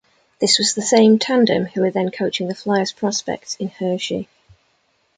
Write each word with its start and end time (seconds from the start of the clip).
This 0.39 0.57
was 0.57 0.73
the 0.73 0.81
same 0.81 1.19
tandem 1.19 1.65
who 1.67 1.81
were 1.81 1.91
then 1.91 2.09
coaching 2.09 2.47
the 2.47 2.55
Flyers' 2.55 2.91
prospects 2.91 3.55
in 3.57 3.67
Hershey. 3.69 4.27